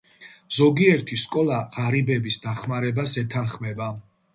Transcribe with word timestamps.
ზოგიერთი 0.59 1.19
სკოლა 1.25 1.61
ღარიბების 1.77 2.43
დახმარებას 2.49 3.19
ეთანხმება. 3.27 3.97